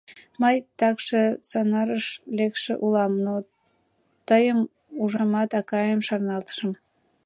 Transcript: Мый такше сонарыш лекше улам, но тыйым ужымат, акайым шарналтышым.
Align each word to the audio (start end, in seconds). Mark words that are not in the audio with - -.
Мый 0.41 0.55
такше 0.79 1.23
сонарыш 1.49 2.05
лекше 2.37 2.73
улам, 2.85 3.13
но 3.25 3.33
тыйым 4.27 4.59
ужымат, 5.01 5.51
акайым 5.59 6.01
шарналтышым. 6.07 6.71